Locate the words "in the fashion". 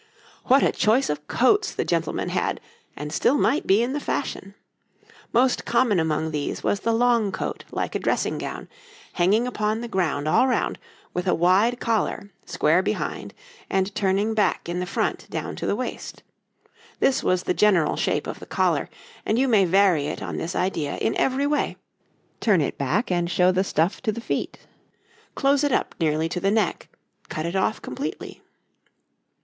3.83-4.55